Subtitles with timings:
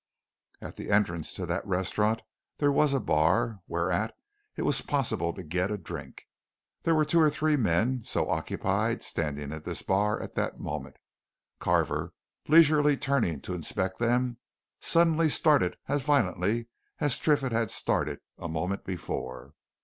[0.61, 2.23] At the entrance to that restaurant
[2.57, 4.17] there was a bar, whereat
[4.55, 6.25] it was possible to get a drink.
[6.81, 10.95] There were two or three men, so occupied, standing at this bar at that moment
[11.59, 12.13] Carver,
[12.47, 14.37] leisurely turning to inspect them,
[14.79, 19.53] suddenly started as violently as Triffitt had started a moment before.